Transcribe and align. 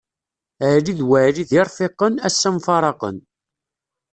Ɛli 0.71 0.93
d 0.99 0.99
Weɛli 1.09 1.43
d 1.49 1.51
irfiqen, 1.61 2.13
assa 2.27 2.49
mfaraqen. 2.57 3.17